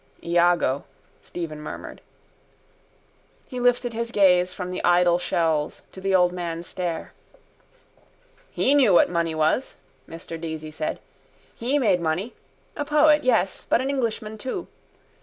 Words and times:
_—Iago, 0.27 0.83
Stephen 1.21 1.61
murmured. 1.61 2.01
He 3.47 3.59
lifted 3.59 3.93
his 3.93 4.09
gaze 4.09 4.51
from 4.51 4.71
the 4.71 4.83
idle 4.83 5.19
shells 5.19 5.83
to 5.91 6.01
the 6.01 6.15
old 6.15 6.31
man's 6.33 6.65
stare. 6.65 7.13
—He 8.49 8.73
knew 8.73 8.93
what 8.95 9.11
money 9.11 9.35
was, 9.35 9.75
Mr 10.09 10.41
Deasy 10.41 10.71
said. 10.73 10.99
He 11.53 11.77
made 11.77 12.01
money. 12.01 12.33
A 12.75 12.83
poet, 12.83 13.23
yes, 13.23 13.67
but 13.69 13.79
an 13.79 13.91
Englishman 13.91 14.39
too. 14.39 14.65